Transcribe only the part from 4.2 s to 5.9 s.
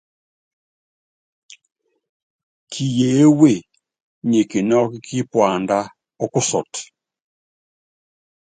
nyi kinɔ́kɔ́ kípuandá